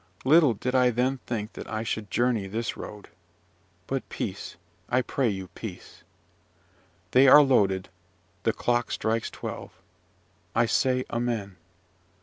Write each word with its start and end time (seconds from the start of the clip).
Little 0.25 0.55
did 0.55 0.73
I 0.73 0.89
then 0.89 1.19
think 1.27 1.53
that 1.53 1.69
I 1.69 1.83
should 1.83 2.09
journey 2.09 2.47
this 2.47 2.75
road. 2.75 3.09
But 3.85 4.09
peace! 4.09 4.55
I 4.89 5.03
pray 5.03 5.29
you, 5.29 5.49
peace! 5.49 6.01
"They 7.11 7.27
are 7.27 7.43
loaded 7.43 7.89
the 8.41 8.51
clock 8.51 8.89
strikes 8.89 9.29
twelve. 9.29 9.79
I 10.55 10.65
say 10.65 11.05
amen. 11.11 11.57